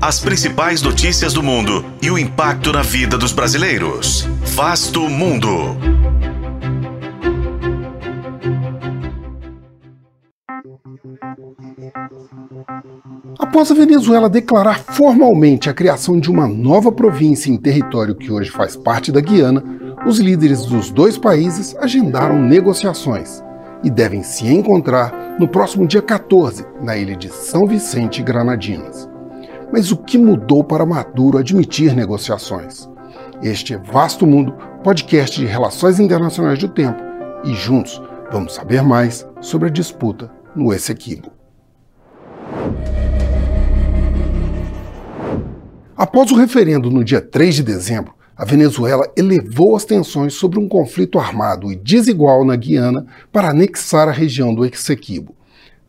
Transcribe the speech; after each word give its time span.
As 0.00 0.20
principais 0.20 0.80
notícias 0.80 1.32
do 1.32 1.42
mundo 1.42 1.84
e 2.00 2.08
o 2.08 2.16
impacto 2.16 2.72
na 2.72 2.82
vida 2.82 3.18
dos 3.18 3.32
brasileiros. 3.32 4.28
Vasto 4.54 5.00
Mundo. 5.08 5.76
Após 13.40 13.72
a 13.72 13.74
Venezuela 13.74 14.30
declarar 14.30 14.78
formalmente 14.78 15.68
a 15.68 15.74
criação 15.74 16.20
de 16.20 16.30
uma 16.30 16.46
nova 16.46 16.92
província 16.92 17.50
em 17.50 17.56
território 17.56 18.14
que 18.14 18.30
hoje 18.30 18.52
faz 18.52 18.76
parte 18.76 19.10
da 19.10 19.20
Guiana, 19.20 19.64
os 20.06 20.20
líderes 20.20 20.64
dos 20.64 20.92
dois 20.92 21.18
países 21.18 21.74
agendaram 21.76 22.40
negociações 22.40 23.42
e 23.82 23.90
devem 23.90 24.22
se 24.22 24.46
encontrar 24.46 25.36
no 25.40 25.48
próximo 25.48 25.88
dia 25.88 26.02
14, 26.02 26.64
na 26.80 26.96
ilha 26.96 27.16
de 27.16 27.28
São 27.30 27.66
Vicente 27.66 28.20
e 28.20 28.24
Granadinas. 28.24 29.17
Mas 29.70 29.92
o 29.92 29.96
que 29.96 30.16
mudou 30.16 30.64
para 30.64 30.86
Maduro 30.86 31.36
admitir 31.36 31.94
negociações? 31.94 32.88
Este 33.42 33.74
é 33.74 33.78
Vasto 33.78 34.26
Mundo, 34.26 34.54
podcast 34.82 35.38
de 35.38 35.46
relações 35.46 36.00
internacionais 36.00 36.58
do 36.58 36.68
tempo, 36.68 36.98
e 37.44 37.52
juntos 37.52 38.00
vamos 38.32 38.54
saber 38.54 38.82
mais 38.82 39.26
sobre 39.42 39.68
a 39.68 39.70
disputa 39.70 40.30
no 40.56 40.72
Essequibo. 40.72 41.30
Após 45.94 46.30
o 46.30 46.36
referendo 46.36 46.90
no 46.90 47.04
dia 47.04 47.20
3 47.20 47.56
de 47.56 47.62
dezembro, 47.62 48.14
a 48.34 48.44
Venezuela 48.44 49.06
elevou 49.16 49.76
as 49.76 49.84
tensões 49.84 50.32
sobre 50.32 50.58
um 50.58 50.68
conflito 50.68 51.18
armado 51.18 51.70
e 51.70 51.76
desigual 51.76 52.44
na 52.44 52.56
Guiana 52.56 53.04
para 53.30 53.50
anexar 53.50 54.08
a 54.08 54.12
região 54.12 54.54
do 54.54 54.64
Essequibo. 54.64 55.37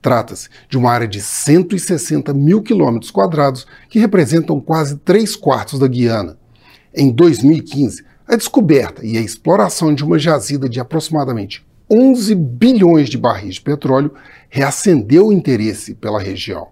Trata-se 0.00 0.48
de 0.68 0.78
uma 0.78 0.90
área 0.90 1.08
de 1.08 1.20
160 1.20 2.32
mil 2.32 2.62
quilômetros 2.62 3.10
quadrados 3.10 3.66
que 3.88 3.98
representam 3.98 4.60
quase 4.60 4.96
três 4.98 5.34
quartos 5.34 5.78
da 5.78 5.88
Guiana. 5.88 6.38
Em 6.94 7.10
2015, 7.10 8.04
a 8.26 8.36
descoberta 8.36 9.04
e 9.04 9.16
a 9.16 9.20
exploração 9.20 9.94
de 9.94 10.04
uma 10.04 10.18
jazida 10.18 10.68
de 10.68 10.78
aproximadamente 10.78 11.66
11 11.90 12.34
bilhões 12.34 13.08
de 13.08 13.16
barris 13.16 13.54
de 13.54 13.62
petróleo 13.62 14.12
reacendeu 14.50 15.28
o 15.28 15.32
interesse 15.32 15.94
pela 15.94 16.20
região. 16.20 16.68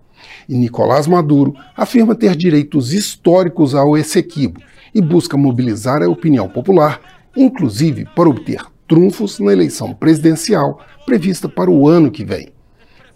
E 0.48 0.54
Nicolás 0.54 1.06
Maduro 1.06 1.54
afirma 1.76 2.14
ter 2.14 2.36
direitos 2.36 2.92
históricos 2.92 3.74
ao 3.74 3.96
Essequibo 3.96 4.60
e 4.94 5.00
busca 5.00 5.36
mobilizar 5.36 6.02
a 6.02 6.08
opinião 6.08 6.48
popular, 6.48 7.00
inclusive 7.36 8.06
para 8.14 8.28
obter 8.28 8.60
trunfos 8.86 9.40
na 9.40 9.52
eleição 9.52 9.92
presidencial 9.94 10.80
prevista 11.04 11.48
para 11.48 11.70
o 11.70 11.88
ano 11.88 12.10
que 12.10 12.24
vem. 12.24 12.55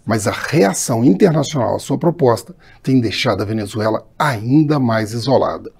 Mas 0.05 0.27
a 0.27 0.31
reação 0.31 1.03
internacional 1.03 1.75
à 1.75 1.79
sua 1.79 1.97
proposta 1.97 2.55
tem 2.81 2.99
deixado 2.99 3.41
a 3.41 3.45
Venezuela 3.45 4.07
ainda 4.17 4.79
mais 4.79 5.13
isolada. 5.13 5.71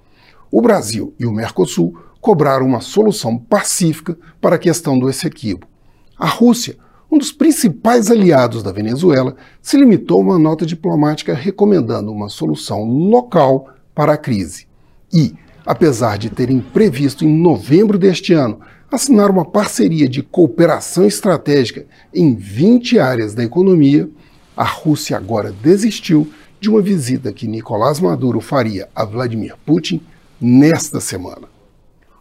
O 0.52 0.62
Brasil 0.62 1.14
e 1.20 1.26
o 1.26 1.32
Mercosul 1.32 1.98
cobraram 2.20 2.66
uma 2.66 2.82
solução 2.82 3.38
pacífica 3.38 4.18
para 4.40 4.56
a 4.56 4.60
questão 4.60 4.98
do 5.00 5.10
Essequibo. 5.10 5.68
A 6.18 6.28
Rússia, 6.28 6.78
um 7.12 7.18
dos 7.18 7.32
principais 7.32 8.12
aliados 8.12 8.62
da 8.62 8.72
Venezuela, 8.72 9.36
se 9.62 9.76
limitou 9.76 10.20
a 10.20 10.24
uma 10.24 10.40
nota 10.40 10.66
diplomática 10.66 11.34
recomendando 11.34 12.12
uma 12.12 12.30
solução 12.30 12.84
local 12.84 13.70
para 13.96 14.14
a 14.14 14.18
crise. 14.18 14.68
E, 15.12 15.34
apesar 15.66 16.18
de 16.18 16.30
terem 16.30 16.60
previsto 16.60 17.26
em 17.26 17.42
novembro 17.42 17.98
deste 17.98 18.34
ano 18.34 18.62
assinar 18.92 19.32
uma 19.32 19.46
parceria 19.46 20.08
de 20.08 20.22
cooperação 20.22 21.06
estratégica 21.06 21.86
em 22.14 22.36
20 22.36 23.00
áreas 23.00 23.34
da 23.34 23.44
economia, 23.44 24.10
a 24.56 24.66
Rússia 24.66 25.16
agora 25.16 25.52
desistiu 25.64 26.30
de 26.60 26.70
uma 26.70 26.82
visita 26.82 27.32
que 27.32 27.48
Nicolás 27.48 28.00
Maduro 28.02 28.42
faria 28.42 28.90
a 28.94 29.06
Vladimir 29.06 29.56
Putin 29.66 30.02
nesta 30.40 31.00
semana. 31.00 31.48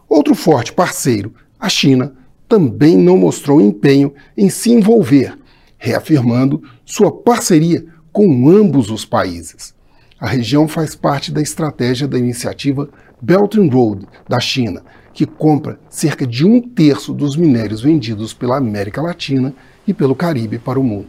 Outro 0.07 0.33
forte 0.33 0.71
parceiro, 0.71 1.33
a 1.59 1.67
China, 1.67 2.13
também 2.47 2.97
não 2.97 3.17
mostrou 3.17 3.61
empenho 3.61 4.13
em 4.35 4.49
se 4.49 4.71
envolver, 4.71 5.37
reafirmando 5.77 6.63
sua 6.85 7.11
parceria 7.11 7.85
com 8.11 8.49
ambos 8.49 8.89
os 8.89 9.05
países. 9.05 9.73
A 10.21 10.27
região 10.27 10.67
faz 10.67 10.93
parte 10.93 11.31
da 11.31 11.41
estratégia 11.41 12.07
da 12.07 12.15
iniciativa 12.15 12.87
Belt 13.19 13.55
and 13.55 13.73
Road 13.73 14.05
da 14.29 14.39
China, 14.39 14.83
que 15.15 15.25
compra 15.25 15.79
cerca 15.89 16.27
de 16.27 16.45
um 16.45 16.61
terço 16.61 17.11
dos 17.11 17.35
minérios 17.35 17.81
vendidos 17.81 18.31
pela 18.31 18.57
América 18.57 19.01
Latina 19.01 19.51
e 19.87 19.95
pelo 19.95 20.13
Caribe 20.13 20.59
para 20.59 20.79
o 20.79 20.83
mundo. 20.83 21.07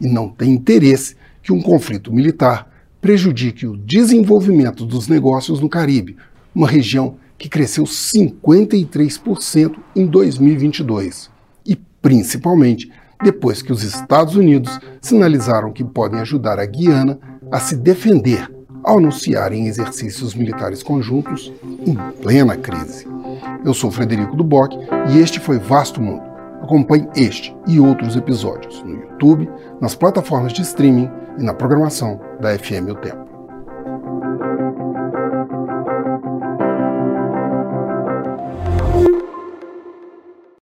E 0.00 0.08
não 0.08 0.28
tem 0.28 0.50
interesse 0.50 1.14
que 1.40 1.52
um 1.52 1.62
conflito 1.62 2.12
militar 2.12 2.68
prejudique 3.00 3.64
o 3.64 3.76
desenvolvimento 3.76 4.84
dos 4.84 5.06
negócios 5.06 5.60
no 5.60 5.68
Caribe, 5.68 6.16
uma 6.52 6.66
região 6.66 7.14
que 7.38 7.48
cresceu 7.48 7.84
53% 7.84 9.76
em 9.94 10.04
2022, 10.04 11.30
e 11.64 11.76
principalmente 12.02 12.90
depois 13.22 13.62
que 13.62 13.72
os 13.72 13.84
Estados 13.84 14.34
Unidos 14.34 14.80
sinalizaram 15.00 15.72
que 15.72 15.84
podem 15.84 16.18
ajudar 16.18 16.58
a 16.58 16.66
Guiana 16.66 17.20
a 17.50 17.58
se 17.58 17.76
defender 17.76 18.50
ao 18.84 18.98
anunciarem 18.98 19.66
exercícios 19.66 20.34
militares 20.34 20.82
conjuntos 20.82 21.52
em 21.86 21.94
plena 22.22 22.56
crise. 22.56 23.06
Eu 23.64 23.74
sou 23.74 23.90
Frederico 23.90 24.36
Duboc 24.36 24.74
e 25.10 25.18
este 25.18 25.40
foi 25.40 25.58
Vasto 25.58 26.00
Mundo. 26.00 26.22
Acompanhe 26.62 27.08
este 27.16 27.56
e 27.66 27.80
outros 27.80 28.16
episódios 28.16 28.82
no 28.82 28.94
YouTube, 28.94 29.48
nas 29.80 29.94
plataformas 29.94 30.52
de 30.52 30.62
streaming 30.62 31.10
e 31.38 31.42
na 31.42 31.54
programação 31.54 32.20
da 32.40 32.56
FM 32.58 32.90
O 32.90 32.94
Tempo. 32.94 33.37